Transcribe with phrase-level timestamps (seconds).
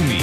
[0.00, 0.20] בינתחומי.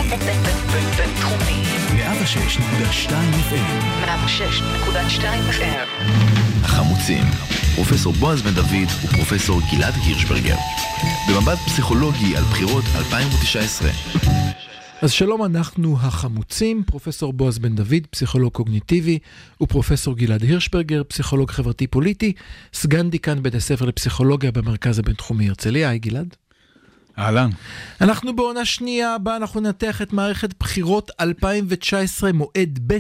[0.98, 1.64] בינתחומי.
[1.97, 3.12] 106.2
[3.50, 4.06] FM.
[4.06, 5.88] 106.2 FM.
[6.63, 7.24] החמוצים,
[7.76, 10.55] פרופסור בועז בן דוד ופרופסור גלעד הירשברגר.
[11.29, 13.90] במבט פסיכולוגי על בחירות 2019.
[15.01, 19.20] אז שלום, אנחנו החמוצים, פרופסור בועז בן דוד, פסיכולוג קוגניטיבי,
[19.62, 22.34] ופרופסור גלעד הירשברגר, פסיכולוג חברתי-פוליטי,
[22.73, 25.90] סגן דיקן בית הספר לפסיכולוגיה במרכז הבינתחומי הרצליה.
[25.90, 26.36] היי גלעד.
[27.17, 27.49] אהלן.
[28.02, 32.98] אנחנו בעונה שנייה בה אנחנו ננתח את מערכת בחירות 2019 מועד ב'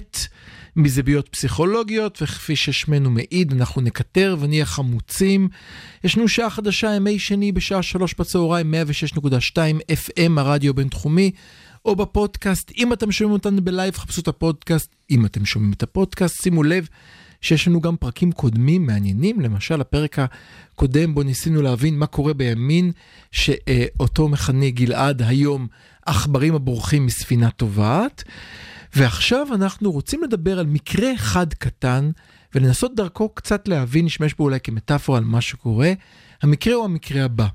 [0.75, 5.49] מזוויות פסיכולוגיות, וכפי ששמנו מעיד, אנחנו נקטר ונהיה חמוצים.
[6.03, 8.73] יש לנו שעה חדשה ימי שני בשעה שלוש בצהריים,
[9.13, 9.57] 106.2
[9.91, 11.31] FM הרדיו בינתחומי,
[11.85, 12.71] או בפודקאסט.
[12.77, 14.95] אם אתם שומעים אותנו בלייב, חפשו את הפודקאסט.
[15.11, 16.87] אם אתם שומעים את הפודקאסט, שימו לב.
[17.41, 22.91] שיש לנו גם פרקים קודמים מעניינים, למשל הפרק הקודם בו ניסינו להבין מה קורה בימין,
[23.31, 25.67] שאותו מכנה גלעד היום
[26.05, 28.23] עכברים הבורחים מספינה טובעת.
[28.95, 32.11] ועכשיו אנחנו רוצים לדבר על מקרה אחד קטן,
[32.55, 35.93] ולנסות דרכו קצת להבין, נשמש בו אולי כמטאפורה על מה שקורה.
[36.41, 37.47] המקרה הוא המקרה הבא.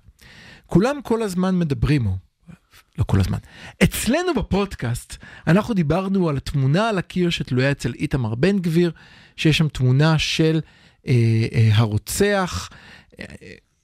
[0.66, 2.16] כולם כל הזמן מדברים, או
[2.98, 3.38] לא כל הזמן.
[3.82, 5.16] אצלנו בפודקאסט
[5.46, 8.92] אנחנו דיברנו על התמונה על הקיר שתלויה אצל איתמר בן גביר,
[9.36, 10.60] שיש שם תמונה של
[11.06, 11.12] אה,
[11.54, 12.68] אה, הרוצח,
[13.20, 13.24] אה,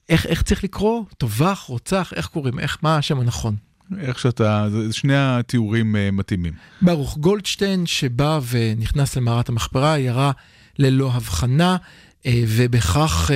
[0.09, 1.03] איך, איך צריך לקרוא?
[1.17, 2.59] טובח, רוצח, איך קוראים?
[2.59, 3.55] איך, מה השם הנכון?
[3.97, 6.53] איך שאתה, שני התיאורים uh, מתאימים.
[6.81, 10.31] ברוך גולדשטיין שבא ונכנס למערת המכפרה, ירה
[10.79, 13.33] ללא הבחנה, uh, ובכך uh,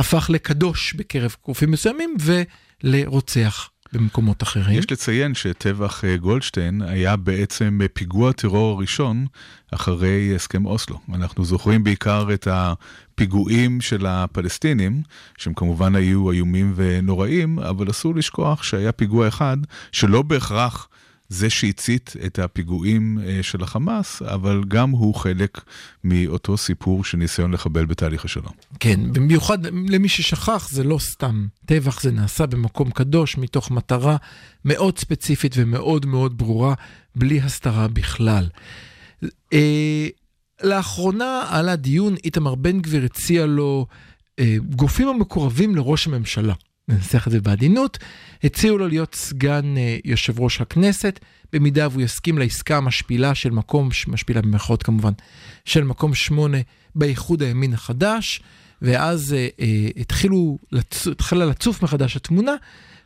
[0.00, 3.70] הפך לקדוש בקרב קרופים מסוימים ולרוצח.
[3.96, 4.78] במקומות אחרים.
[4.78, 9.26] יש לציין שטבח אה, גולדשטיין היה בעצם אה, פיגוע טרור הראשון
[9.70, 10.98] אחרי הסכם אוסלו.
[11.14, 15.02] אנחנו זוכרים בעיקר את הפיגועים של הפלסטינים,
[15.38, 19.56] שהם כמובן היו איומים ונוראים, אבל אסור לשכוח שהיה פיגוע אחד
[19.92, 20.88] שלא בהכרח
[21.28, 25.60] זה שהצית את הפיגועים אה, של החמאס, אבל גם הוא חלק
[26.04, 28.52] מאותו סיפור של ניסיון לחבל בתהליך השלום.
[28.80, 34.16] כן, במיוחד למי ששכח, זה לא סתם טבח, זה נעשה במקום קדוש, מתוך מטרה
[34.64, 36.74] מאוד ספציפית ומאוד מאוד ברורה,
[37.16, 38.48] בלי הסתרה בכלל.
[39.52, 40.08] אה,
[40.62, 43.86] לאחרונה עלה דיון, איתמר בן גביר הציע לו
[44.38, 46.54] אה, גופים המקורבים לראש הממשלה.
[46.88, 47.98] ננסח את זה בעדינות,
[48.44, 51.20] הציעו לו להיות סגן אה, יושב ראש הכנסת,
[51.52, 55.12] במידה והוא יסכים לעסקה המשפילה של מקום, משפילה במירכאות כמובן,
[55.64, 56.58] של מקום שמונה
[56.94, 58.42] באיחוד הימין החדש,
[58.82, 61.06] ואז אה, אה, התחילו, לצ...
[61.06, 62.54] התחילה לצוף מחדש התמונה,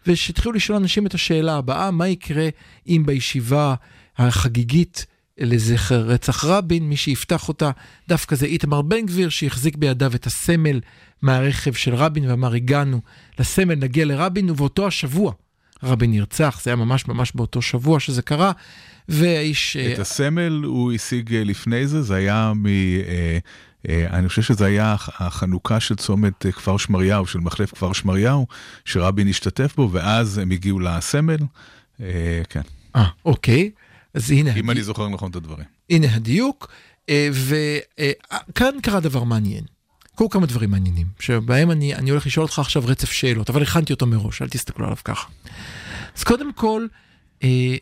[0.07, 2.49] ושהתחילו לשאול אנשים את השאלה הבאה, מה יקרה
[2.89, 3.75] אם בישיבה
[4.19, 5.07] החגיגית
[5.41, 7.71] לזכר רצח רבין, מי שיפתח אותה
[8.09, 10.81] דווקא זה איתמר בן גביר, שהחזיק בידיו את הסמל
[11.23, 13.01] מהרכב של רבין ואמר, הגענו
[13.39, 15.33] לסמל, נגיע לרבין, ובאותו השבוע
[15.83, 18.53] רבין נרצח, זה היה ממש ממש באותו שבוע שזה קרה,
[19.09, 19.77] והאיש...
[19.77, 22.67] את אה, הסמל הוא השיג אה, לפני זה, זה היה מ...
[22.67, 23.39] אה,
[23.89, 28.47] אני חושב שזה היה החנוכה של צומת כפר שמריהו, של מחלף כפר שמריהו,
[28.85, 31.39] שרבין השתתף בו, ואז הם הגיעו לסמל.
[32.49, 32.61] כן.
[32.97, 33.71] אה, אוקיי.
[34.15, 34.55] אז הנה...
[34.55, 35.67] אם אני זוכר נכון את הדברים.
[35.91, 36.73] הנה הדיוק,
[37.33, 39.65] וכאן קרה דבר מעניין.
[40.19, 43.93] קרו כמה דברים מעניינים, שבהם אני, אני הולך לשאול אותך עכשיו רצף שאלות, אבל הכנתי
[43.93, 45.29] אותו מראש, אל תסתכלו עליו ככה.
[46.17, 46.87] אז קודם כל,
[47.43, 47.77] אה,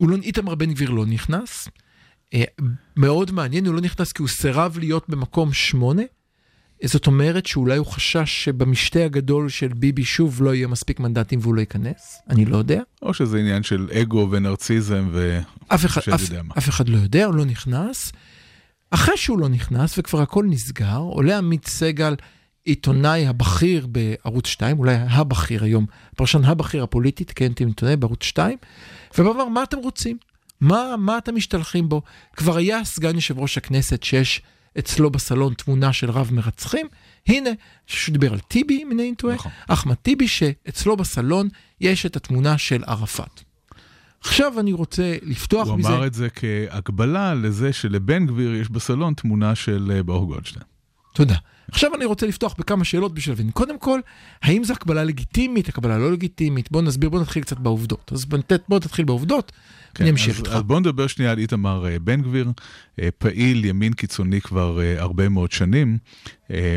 [0.00, 1.68] לא, איתמר בן גביר לא נכנס.
[2.34, 2.44] אה,
[2.96, 6.02] מאוד מעניין, הוא לא נכנס כי הוא סירב להיות במקום שמונה.
[6.84, 11.54] זאת אומרת שאולי הוא חשש שבמשתה הגדול של ביבי שוב לא יהיה מספיק מנדטים והוא
[11.54, 12.82] לא ייכנס, אני לא יודע.
[13.02, 15.40] או שזה עניין של אגו ונרציזם ו...
[15.68, 16.22] אף אחד, אף,
[16.58, 18.12] אף אחד לא יודע, הוא לא נכנס.
[18.90, 22.14] אחרי שהוא לא נכנס וכבר הכל נסגר, עולה עמית סגל,
[22.64, 28.58] עיתונאי הבכיר בערוץ 2, אולי הבכיר היום, הפרשן הבכיר הפוליטי, תקן אותי עיתונאי בערוץ 2,
[29.18, 30.18] ואמר, מה אתם רוצים?
[30.60, 32.02] מה, מה אתם משתלחים בו?
[32.36, 34.42] כבר היה סגן יושב ראש הכנסת שיש
[34.78, 36.86] אצלו בסלון תמונה של רב מרצחים,
[37.26, 37.50] הנה,
[37.86, 39.52] שהוא דיבר על טיבי, אם אינני טועה, נכון.
[39.68, 41.48] אחמד טיבי, שאצלו בסלון
[41.80, 43.40] יש את התמונה של ערפאת.
[44.20, 45.88] עכשיו אני רוצה לפתוח הוא מזה...
[45.88, 50.64] הוא אמר את זה כהקבלה לזה שלבן גביר יש בסלון תמונה של אה, ברוך גולדשטיין.
[51.14, 51.36] תודה.
[51.72, 53.50] עכשיו אני רוצה לפתוח בכמה שאלות בשביל להבין.
[53.50, 54.00] קודם כל,
[54.42, 56.70] האם זו הקבלה לגיטימית, הקבלה לא לגיטימית?
[56.70, 58.12] בוא נסביר, בוא נתחיל קצת בעובדות.
[58.14, 58.24] אז
[58.68, 59.52] בוא תתחיל בעובדות,
[59.94, 60.50] כן, אני אמשיך איתך.
[60.52, 62.50] אז בוא נדבר שנייה על איתמר אה, בן גביר,
[63.00, 65.98] אה, פעיל ימין קיצוני כבר הרבה מאוד שנים,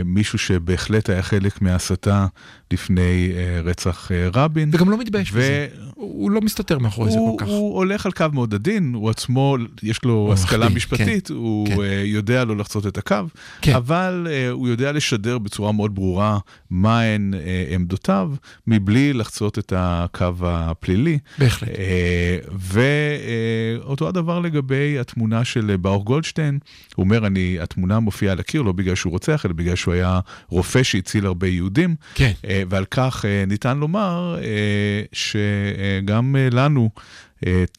[0.05, 2.27] מישהו שבהחלט היה חלק מההסתה
[2.71, 3.31] לפני
[3.63, 4.69] רצח רבין.
[4.73, 5.37] וגם לא מתבייש ו...
[5.37, 5.67] בזה.
[5.95, 7.47] הוא לא מסתתר מאחורי זה כל כך.
[7.47, 11.75] הוא הולך על קו מאוד עדין, הוא עצמו, יש לו השכלה משפטית, כן, הוא כן.
[12.03, 13.15] יודע לא לחצות את הקו,
[13.61, 13.75] כן.
[13.75, 16.37] אבל הוא יודע יודע לשדר בצורה מאוד ברורה
[16.69, 18.31] מהן אה, עמדותיו,
[18.67, 21.19] מבלי לחצות את הקו הפלילי.
[21.37, 21.69] בהחלט.
[21.69, 26.59] אה, ואותו הדבר לגבי התמונה של ברוך גולדשטיין,
[26.95, 30.19] הוא אומר, אני, התמונה מופיעה על הקיר לא בגלל שהוא רוצח, אלא בגלל שהוא היה
[30.49, 31.95] רופא שהציל הרבה יהודים.
[32.15, 32.31] כן.
[32.45, 37.01] אה, ועל כך אה, ניתן לומר אה, שגם אה, לנו אה,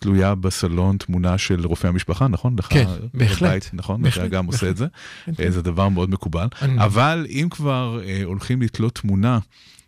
[0.01, 2.57] תלויה בסלון תמונה של רופא המשפחה, נכון?
[2.59, 3.49] לך כן, בהחלט.
[3.49, 4.03] בבית, נכון?
[4.03, 4.87] בהחלט, אתה גם עושה את זה.
[5.25, 6.47] כן, אה, זה דבר מאוד מקובל.
[6.63, 9.39] אני- אבל אם כבר אה, הולכים לתלות תמונה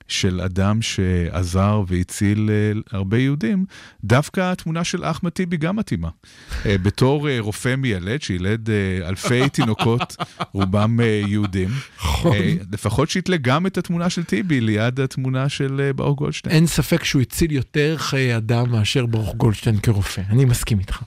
[0.09, 3.65] של אדם שעזר והציל אה, הרבה יהודים,
[4.05, 6.09] דווקא התמונה של אחמד טיבי גם מתאימה.
[6.67, 8.69] אה, בתור אה, רופא מיילד, שילד
[9.03, 10.17] אלפי תינוקות,
[10.53, 11.69] רובם יהודים,
[11.99, 12.37] נכון.
[12.73, 16.55] לפחות שיתלה גם את התמונה של טיבי ליד התמונה של ברוך גולדשטיין.
[16.55, 21.03] אין ספק שהוא הציל יותר חיי אדם מאשר ברוך גולדשטיין כרופא, אני מסכים איתך.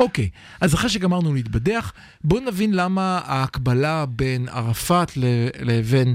[0.00, 0.28] אוקיי,
[0.60, 1.92] אז אחרי שגמרנו להתבדח,
[2.24, 5.12] בואו נבין למה ההקבלה בין ערפאת
[5.60, 6.14] לבין,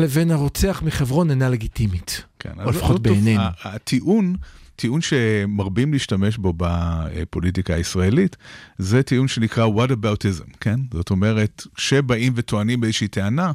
[0.00, 2.22] לבין הרוצח מחברון אינה לגיטימית.
[2.38, 3.02] כן, או לפחות.
[3.02, 3.42] בעינינו.
[3.64, 4.34] הטיעון,
[4.76, 8.36] טיעון שמרבים להשתמש בו בפוליטיקה הישראלית,
[8.78, 10.80] זה טיעון שנקרא what aboutism, כן?
[10.92, 13.52] זאת אומרת, כשבאים וטוענים באיזושהי טענה,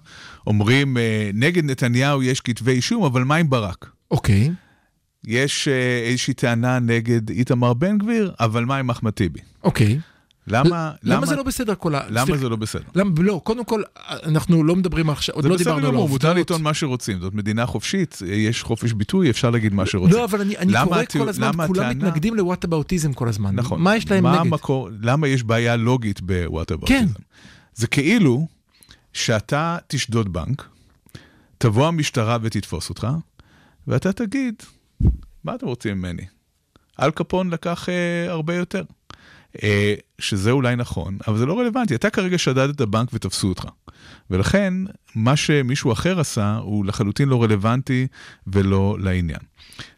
[0.47, 3.89] אומרים, אה, נגד נתניהו יש כתבי אישום, אבל מה עם ברק?
[4.11, 4.51] אוקיי,
[5.27, 9.39] יש אה, איזושהי טענה נגד איתמר בן גביר, אבל מה עם אחמד טיבי?
[9.63, 9.99] אוקיי.
[10.47, 12.01] למה, למה זה לא בסדר כל ה...
[12.09, 12.83] למה סליחה, זה לא בסדר?
[12.95, 13.81] למה, לא, קודם כל,
[14.23, 16.45] אנחנו לא מדברים עכשיו, עוד זה לא בסדר דיברנו על גמור, מותר העובדות.
[16.47, 20.17] לטעון מה שרוצים, זאת מדינה חופשית, יש חופש ביטוי, אפשר להגיד מה שרוצים.
[20.17, 23.27] לא, אבל אני, אני למה קורא הטיעון- כל הזמן, למה כולם הטענה- מתנגדים לוואטאבאוטיזם כל
[23.29, 23.55] הזמן.
[23.55, 23.81] נכון.
[23.81, 24.39] מה יש להם מה נגד?
[24.41, 26.99] המקור, למה יש בעיה לוגית בוואטאבאוטיזם?
[27.07, 27.21] כן.
[27.75, 28.47] זה כאילו
[29.13, 30.67] שאתה תשדוד בנק,
[31.57, 33.07] תבוא המשטרה ותתפוס אותך,
[33.87, 34.55] ואתה תגיד,
[35.43, 36.25] מה אתם רוצים ממני?
[37.01, 38.83] אל קפון לקח אה, הרבה יותר.
[39.63, 41.95] אה, שזה אולי נכון, אבל זה לא רלוונטי.
[41.95, 43.65] אתה כרגע שדדת בנק ותפסו אותך.
[44.29, 44.73] ולכן,
[45.15, 48.07] מה שמישהו אחר עשה הוא לחלוטין לא רלוונטי
[48.47, 49.39] ולא לעניין.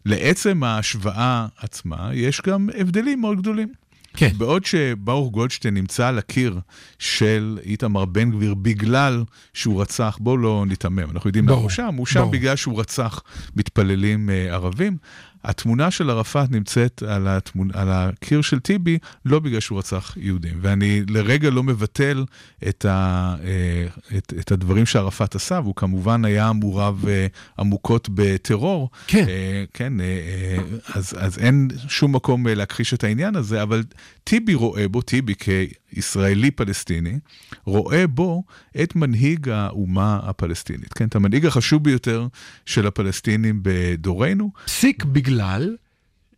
[0.05, 3.67] לעצם ההשוואה עצמה, יש גם הבדלים מאוד גדולים.
[4.15, 4.31] כן.
[4.37, 6.59] בעוד שברוך גולדשטיין נמצא על הקיר
[6.99, 9.23] של איתמר בן גביר בגלל
[9.53, 12.31] שהוא רצח, בואו לא ניתמם, אנחנו יודעים למה הוא שם, הוא שם.
[12.31, 13.21] בגלל שהוא רצח
[13.55, 14.97] מתפללים אה, ערבים.
[15.45, 17.69] התמונה של ערפאת נמצאת על, התמונ...
[17.73, 20.59] על הקיר של טיבי, לא בגלל שהוא רצח יהודים.
[20.61, 22.25] ואני לרגע לא מבטל
[22.69, 23.35] את, ה...
[23.43, 27.27] אה, את, את הדברים שערפאת עשה, והוא כמובן היה מעורב אה,
[27.59, 28.89] עמוקות בטרור.
[29.07, 29.25] כן.
[29.29, 29.93] אה, כן,
[30.93, 33.83] אז, אז אין שום מקום להכחיש את העניין הזה, אבל
[34.25, 37.19] טיבי רואה בו, טיבי כישראלי פלסטיני,
[37.63, 38.43] רואה בו
[38.83, 40.93] את מנהיג האומה הפלסטינית.
[40.93, 42.27] כן, את המנהיג החשוב ביותר
[42.65, 44.51] של הפלסטינים בדורנו.
[44.65, 45.75] פסיק בגלל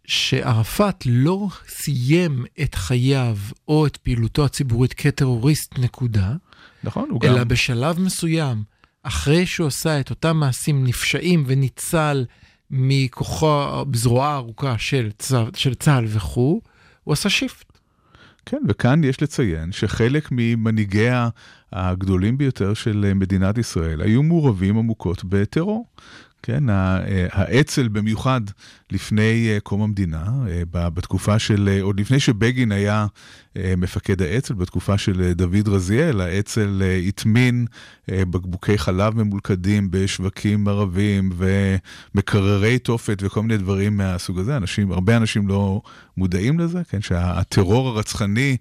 [0.05, 3.37] שערפאת לא סיים את חייו
[3.67, 6.33] או את פעילותו הציבורית כטרוריסט נקודה,
[6.83, 7.47] נכון, הוא אלא גם...
[7.47, 8.63] בשלב מסוים,
[9.03, 12.25] אחרי שהוא עשה את אותם מעשים נפשעים וניצל
[12.71, 16.61] מכוחו, בזרועה הארוכה של, צה- של צה"ל וכו',
[17.03, 17.76] הוא עשה שיפט.
[18.49, 21.29] כן, וכאן יש לציין שחלק ממנהיגיה
[21.73, 25.85] הגדולים ביותר של מדינת ישראל היו מעורבים עמוקות בטרור.
[26.47, 28.41] כן, אה, האצ"ל במיוחד
[28.91, 33.07] לפני אה, קום המדינה, אה, בתקופה של, עוד לפני שבגין היה
[33.77, 37.65] מפקד האצ"ל, בתקופה של דוד רזיאל, האצ"ל הטמין
[38.07, 44.57] בקבוקי חלב ממולכדים בשווקים ערבים ומקררי תופת וכל מיני דברים מהסוג הזה.
[44.57, 45.81] אנשים, הרבה אנשים לא
[46.17, 48.57] מודעים לזה, כן, שהטרור הרצחני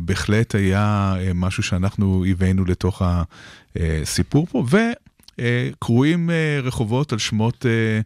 [0.00, 3.02] בהחלט היה משהו שאנחנו הבאנו לתוך
[3.76, 4.76] הסיפור פה, ו...
[5.40, 8.00] אה, קרויים אה, רחובות על שמות אה,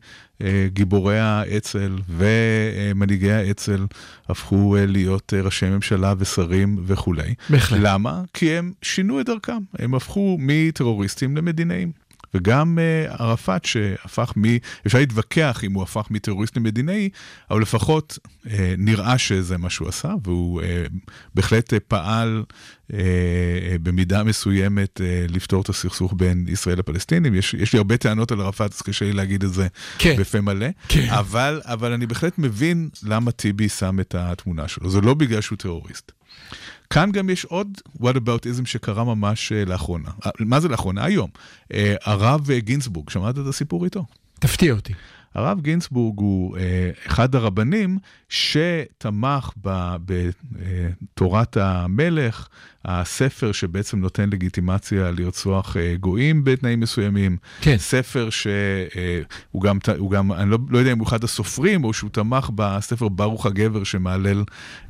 [0.66, 3.87] גיבורי האצ"ל ומנהיגי האצ"ל
[4.28, 7.34] הפכו להיות ראשי ממשלה ושרים וכולי.
[7.50, 7.80] בהחלט.
[7.82, 8.22] למה?
[8.34, 11.92] כי הם שינו את דרכם, הם הפכו מטרוריסטים למדינאים.
[12.34, 14.42] וגם uh, ערפאת שהפך מ...
[14.87, 17.08] אפשר להתווכח אם הוא הפך מטרוריסט למדינאי,
[17.50, 20.64] אבל לפחות uh, נראה שזה מה שהוא עשה, והוא uh,
[21.34, 22.44] בהחלט פעל
[23.82, 27.34] במידה מסוימת לפתור את הסכסוך בין ישראל לפלסטינים.
[27.34, 29.66] יש, יש לי הרבה טענות על ערפאת, אז קשה לי להגיד את זה
[29.99, 30.16] כן.
[30.18, 31.06] בפה מלא, כן.
[31.10, 34.90] אבל, אבל אני בהחלט מבין למה טיבי שם את התמונה שלו.
[34.90, 36.12] זה לא בגלל שהוא טרוריסט.
[36.90, 40.08] כאן גם יש עוד what aboutism שקרה ממש אה, לאחרונה.
[40.26, 41.04] אה, מה זה לאחרונה?
[41.04, 41.30] היום.
[41.75, 44.04] אה, הרב גינזבורג, שמעת את הסיפור איתו?
[44.38, 44.92] תפתיע אותי.
[45.34, 49.50] הרב גינצבורג הוא אה, אחד הרבנים שתמך
[50.04, 52.49] בתורת המלך,
[52.84, 57.37] הספר שבעצם נותן לגיטימציה לרצוח אה, גויים בתנאים מסוימים.
[57.60, 57.76] כן.
[57.78, 62.10] ספר שהוא גם, הוא גם, אני לא, לא יודע אם הוא אחד הסופרים, או שהוא
[62.10, 64.44] תמך בספר ברוך הגבר שמהלל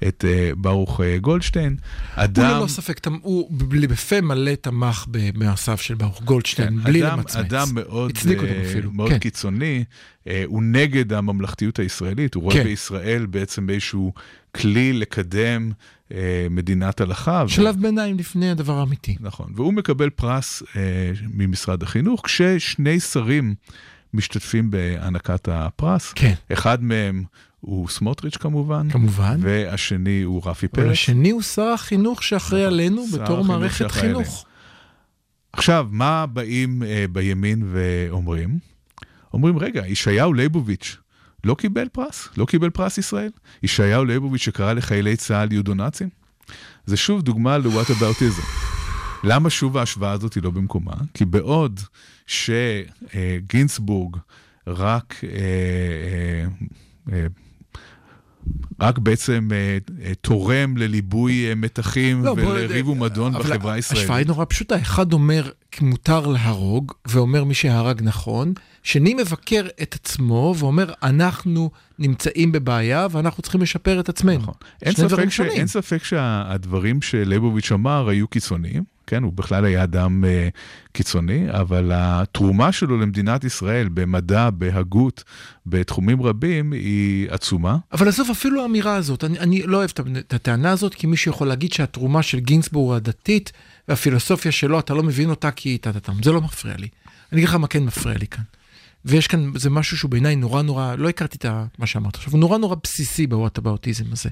[0.08, 1.76] את אה, ברוך אה, גולדשטיין.
[2.14, 2.56] הוא אדם...
[2.56, 3.50] ללא ספק, תמ- הוא
[3.88, 7.36] בפה מלא תמך במעשיו של ברוך גולדשטיין, כן, בלי אדם, למצמץ.
[7.36, 9.18] אדם מאוד, הצדיק אותם אה, אפילו, מאוד כן.
[9.18, 9.82] קיצוני, אה,
[10.46, 12.64] הוא נגד הממלכתיות הישראלית, הוא רואה כן.
[12.64, 14.12] בישראל בעצם איזשהו
[14.54, 15.70] כלי לקדם
[16.12, 17.42] אה, מדינת הלכה.
[17.46, 19.16] ו- שלב ביניים לפני הדבר האמיתי.
[19.20, 20.80] נכון, והוא מקבל פרס אה,
[21.34, 23.54] ממשרד החינוך, כששני שרים
[24.14, 26.12] משתתפים בהענקת הפרס.
[26.12, 26.34] כן.
[26.52, 27.24] אחד מהם
[27.60, 29.40] הוא סמוטריץ' כמובן, כמובן.
[29.42, 30.90] והשני הוא רפי פרץ.
[30.90, 34.44] השני הוא שר החינוך שאחראי נכון, עלינו בתור מערכת חינוך.
[35.52, 38.58] עכשיו, מה באים אה, בימין ואומרים?
[39.32, 40.96] אומרים, רגע, ישעיהו ליבוביץ'
[41.44, 42.28] לא קיבל פרס?
[42.36, 43.30] לא קיבל פרס ישראל?
[43.62, 46.08] ישעיהו ליבוביץ' שקרא לחיילי צה"ל יודונאצים?
[46.86, 48.04] זה שוב דוגמה ל-what
[49.24, 50.94] למה שוב ההשוואה הזאת היא לא במקומה?
[51.14, 51.80] כי בעוד
[52.26, 54.16] שגינסבורג
[54.66, 56.46] רק, אה, אה,
[57.12, 57.26] אה,
[58.80, 64.00] רק בעצם אה, אה, תורם לליבוי אה, מתחים לא, בוא- ולריב ומדון אבל בחברה הישראלית.
[64.02, 69.94] ההשוואה היא נורא פשוטה, אחד אומר מותר להרוג, ואומר מי שהרג נכון, שני מבקר את
[69.94, 74.38] עצמו ואומר אנחנו נמצאים בבעיה ואנחנו צריכים לשפר את עצמנו.
[74.38, 74.54] נכון.
[74.82, 75.40] אין ספק, ש...
[75.40, 80.28] אין ספק שהדברים שליבוביץ' אמר היו קיצוניים, כן, הוא בכלל היה אדם uh,
[80.92, 85.24] קיצוני, אבל התרומה שלו למדינת ישראל במדע, בהגות,
[85.66, 87.76] בתחומים רבים, היא עצומה.
[87.92, 91.48] אבל עזוב, אפילו האמירה הזאת, אני, אני לא אוהב את- הטענה הזאת, כי מישהו יכול
[91.48, 93.52] להגיד שהתרומה של גינסבורג הדתית
[93.88, 96.22] והפילוסופיה שלו, אתה לא מבין אותה כי טה-טה-טם.
[96.22, 96.88] זה לא מפריע לי.
[97.32, 98.42] אני אגיד לך מה כן מפריע לי כאן.
[99.04, 101.44] ויש כאן, זה משהו שהוא בעיניי נורא נורא, לא הכרתי את
[101.78, 104.30] מה שאמרת עכשיו, הוא נורא נורא בסיסי בוואטאבאוטיזם הזה.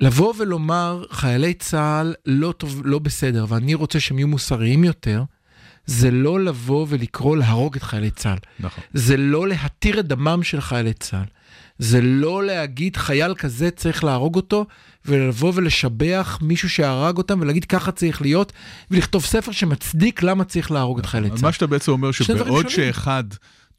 [0.00, 5.22] לבוא ולומר, חיילי צה"ל לא טוב, לא בסדר, ואני רוצה שהם יהיו מוסריים יותר,
[5.86, 8.38] זה לא לבוא ולקרוא להרוג את חיילי צה"ל.
[8.60, 8.84] נכון.
[8.94, 11.24] זה לא להתיר את דמם של חיילי צה"ל.
[11.78, 14.66] זה לא להגיד חייל כזה צריך להרוג אותו,
[15.06, 18.52] ולבוא ולשבח מישהו שהרג אותם ולהגיד ככה צריך להיות,
[18.90, 21.46] ולכתוב ספר שמצדיק למה צריך להרוג את חיילי אז צה"ל.
[21.46, 22.92] מה שאתה בעצם אומר שבעוד שונים.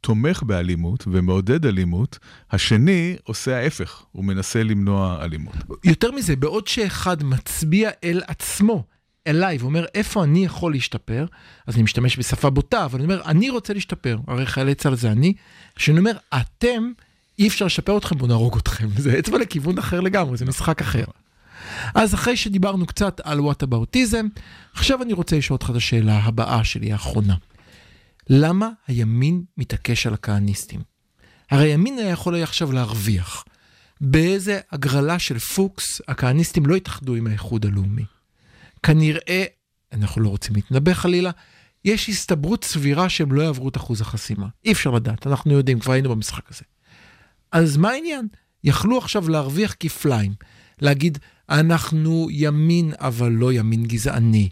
[0.02, 2.18] תומך באלימות ומעודד אלימות,
[2.50, 5.54] השני עושה ההפך, הוא מנסה למנוע אלימות.
[5.84, 8.84] יותר מזה, בעוד שאחד מצביע אל עצמו,
[9.26, 11.26] אליי, ואומר איפה אני יכול להשתפר,
[11.66, 15.12] אז אני משתמש בשפה בוטה, אבל אני אומר, אני רוצה להשתפר, הרי חיילי צה"ל זה
[15.12, 15.32] אני,
[15.76, 16.92] שאני אומר, אתם,
[17.38, 18.88] אי אפשר לשפר אתכם, בואו נהרוג אתכם.
[19.04, 21.04] זה אצבע לכיוון אחר לגמרי, זה משחק אחר.
[21.94, 24.26] אז אחרי שדיברנו קצת על וואטאבאוטיזם,
[24.74, 27.34] עכשיו אני רוצה לשאול אותך את השאלה הבאה שלי, האחרונה.
[28.34, 30.80] למה הימין מתעקש על הכהניסטים?
[31.50, 33.44] הרי הימין היה יכול היה עכשיו להרוויח.
[34.00, 38.04] באיזה הגרלה של פוקס, הכהניסטים לא התאחדו עם האיחוד הלאומי.
[38.82, 39.44] כנראה,
[39.92, 41.30] אנחנו לא רוצים להתנבא חלילה,
[41.84, 44.46] יש הסתברות סבירה שהם לא יעברו את אחוז החסימה.
[44.64, 46.64] אי אפשר לדעת, אנחנו יודעים, כבר היינו במשחק הזה.
[47.52, 48.28] אז מה העניין?
[48.64, 50.34] יכלו עכשיו להרוויח כפליים,
[50.80, 54.48] להגיד, אנחנו ימין, אבל לא ימין גזעני.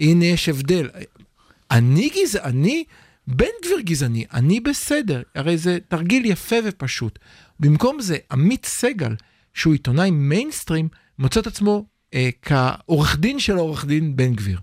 [0.00, 0.88] הנה יש הבדל.
[1.70, 2.84] אני גזעני?
[3.36, 5.22] בן גביר גזעני, אני בסדר.
[5.34, 7.18] הרי זה תרגיל יפה ופשוט.
[7.60, 9.14] במקום זה, עמית סגל,
[9.54, 14.60] שהוא עיתונאי מיינסטרים, מוצא את עצמו אה, כעורך דין של העורך דין בן גביר.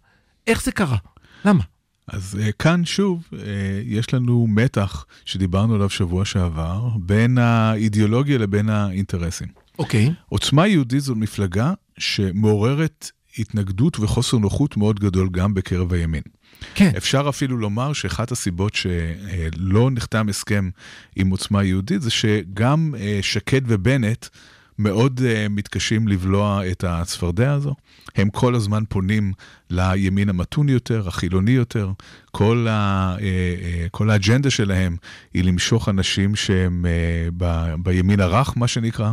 [0.47, 0.97] איך זה קרה?
[1.45, 1.63] למה?
[2.07, 3.35] אז uh, כאן שוב uh,
[3.83, 9.47] יש לנו מתח שדיברנו עליו שבוע שעבר, בין האידיאולוגיה לבין האינטרסים.
[9.79, 10.13] אוקיי.
[10.29, 16.21] עוצמה יהודית זו מפלגה שמעוררת התנגדות וחוסר נוחות מאוד גדול גם בקרב הימין.
[16.75, 16.91] כן.
[16.97, 20.69] אפשר אפילו לומר שאחת הסיבות שלא נחתם הסכם
[21.15, 24.25] עם עוצמה יהודית זה שגם אה, שקד ובנט
[24.79, 27.75] מאוד uh, מתקשים לבלוע את הצפרדע הזו.
[28.15, 29.33] הם כל הזמן פונים
[29.69, 31.91] לימין המתון יותר, החילוני יותר.
[32.31, 33.21] כל, ה, uh,
[33.91, 34.97] כל האג'נדה שלהם
[35.33, 36.85] היא למשוך אנשים שהם
[37.37, 39.11] ב, בימין הרך, מה שנקרא,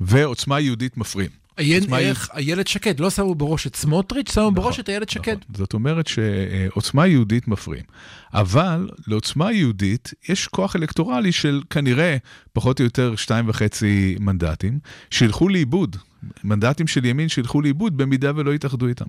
[0.00, 1.45] ועוצמה יהודית מפריעים.
[1.58, 5.36] איילת שקד, לא שמו בראש את סמוטריץ', שמו בראש את איילת שקד.
[5.40, 5.54] נכון.
[5.56, 7.84] זאת אומרת שעוצמה יהודית מפריעים.
[8.32, 12.16] אבל לעוצמה יהודית יש כוח אלקטורלי של כנראה
[12.52, 14.78] פחות או יותר שתיים וחצי מנדטים,
[15.10, 15.96] שילכו לאיבוד,
[16.44, 19.04] מנדטים של ימין שילכו לאיבוד במידה ולא יתאחדו איתם.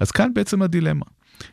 [0.00, 1.04] אז כאן בעצם הדילמה.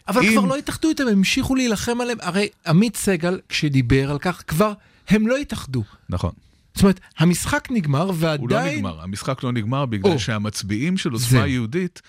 [0.07, 2.17] אבל אם- כבר לא התאחדו איתם, הם המשיכו להילחם עליהם.
[2.21, 4.73] הרי עמית סגל, כשדיבר על כך, כבר
[5.09, 5.83] הם לא התאחדו.
[6.09, 6.31] נכון.
[6.79, 8.77] זאת אומרת, המשחק נגמר הוא לא ועדיין...
[8.77, 10.19] נגמר, המשחק לא נגמר בגלל או.
[10.19, 11.11] שהמצביעים של.
[11.11, 12.01] עוצמה יהודית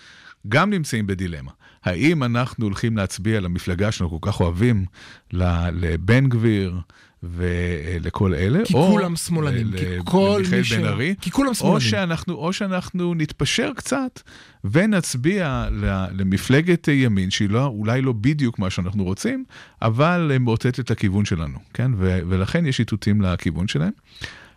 [0.48, 1.50] גם נמצאים בדילמה.
[1.84, 4.84] האם אנחנו הולכים להצביע למפלגה שאנחנו כל כך אוהבים,
[5.32, 6.80] לבן גביר,
[7.22, 10.72] ולכל אלה, כי או כולם שמאלנים, כי כל מי ש...
[10.72, 11.80] בן ארי, כי כולם או שמאלנים.
[11.80, 14.20] שאנחנו, או שאנחנו נתפשר קצת
[14.64, 19.44] ונצביע ל- למפלגת ימין, שהיא לא, אולי לא בדיוק מה שאנחנו רוצים,
[19.82, 21.90] אבל מאותתת לכיוון שלנו, כן?
[21.98, 23.92] ו- ולכן יש איתותים לכיוון שלהם.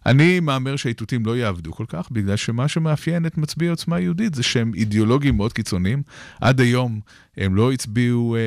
[0.05, 4.43] אני מהמר שהאיתותים לא יעבדו כל כך, בגלל שמה שמאפיין את מצביעי עוצמה יהודית זה
[4.43, 6.03] שהם אידיאולוגים מאוד קיצוניים.
[6.41, 6.99] עד היום
[7.37, 8.39] הם לא הצביעו אה,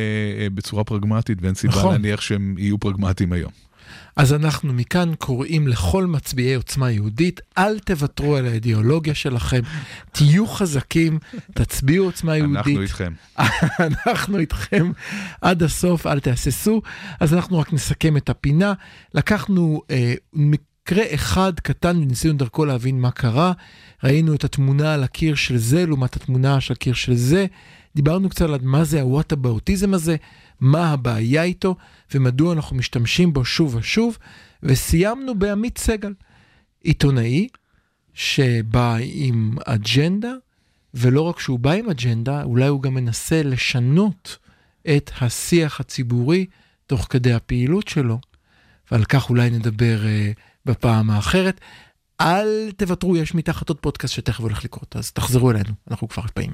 [0.42, 1.92] אה, בצורה פרגמטית, ואין סיבה נכון.
[1.92, 3.50] להניח שהם יהיו פרגמטיים היום.
[4.16, 9.60] אז אנחנו מכאן קוראים לכל מצביעי עוצמה יהודית, אל תוותרו על האידיאולוגיה שלכם,
[10.12, 11.18] תהיו חזקים,
[11.54, 12.56] תצביעו עוצמה יהודית.
[12.56, 13.12] אנחנו איתכם.
[14.06, 14.92] אנחנו איתכם
[15.40, 16.82] עד הסוף, אל תהססו.
[17.20, 18.72] אז אנחנו רק נסכם את הפינה.
[19.14, 20.14] לקחנו אה,
[20.86, 23.52] מקרה אחד קטן וניסינו דרכו להבין מה קרה.
[24.04, 27.46] ראינו את התמונה על הקיר של זה לעומת התמונה של הקיר של זה.
[27.96, 30.16] דיברנו קצת על מה זה הוואטאבאוטיזם הזה,
[30.60, 31.76] מה הבעיה איתו
[32.14, 34.18] ומדוע אנחנו משתמשים בו שוב ושוב.
[34.62, 36.14] וסיימנו בעמית סגל,
[36.82, 37.48] עיתונאי
[38.14, 40.32] שבא עם אג'נדה,
[40.94, 44.38] ולא רק שהוא בא עם אג'נדה, אולי הוא גם מנסה לשנות
[44.96, 46.46] את השיח הציבורי
[46.86, 48.18] תוך כדי הפעילות שלו,
[48.90, 51.60] ועל כך אולי נדבר uh, בפעם האחרת.
[52.20, 56.52] אל תוותרו, יש מתחת עוד פודקאסט שתכף הולך לקרות, אז תחזרו אלינו, אנחנו כבר באים.